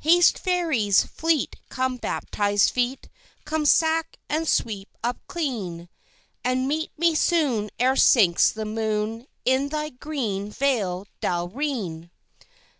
Haste, 0.00 0.36
Fairies, 0.40 1.04
fleet 1.04 1.54
come 1.68 1.96
baptized 1.96 2.70
feet, 2.72 3.08
Come 3.44 3.64
sack 3.64 4.18
and 4.28 4.48
sweep 4.48 4.88
up 5.04 5.20
clean, 5.28 5.88
And 6.42 6.66
meet 6.66 6.90
me 6.98 7.14
soon, 7.14 7.70
ere 7.78 7.94
sinks 7.94 8.50
the 8.50 8.64
moon, 8.64 9.28
In 9.44 9.68
thy 9.68 9.90
green 9.90 10.50
vale, 10.50 11.06
Dalreen. 11.22 12.10